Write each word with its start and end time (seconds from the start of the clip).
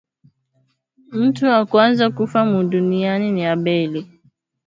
Mutu 1.17 1.43
wa 1.51 1.61
kwanza 1.69 2.05
kufa 2.15 2.39
mu 2.51 2.59
dunia 2.71 3.13
ni 3.33 3.41
Abeli 3.53 4.01